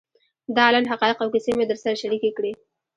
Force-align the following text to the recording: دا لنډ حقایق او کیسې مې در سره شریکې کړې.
دا 0.57 0.65
لنډ 0.73 0.87
حقایق 0.91 1.17
او 1.21 1.29
کیسې 1.33 1.51
مې 1.57 1.65
در 1.67 1.77
سره 1.83 1.99
شریکې 2.01 2.31
کړې. 2.37 2.51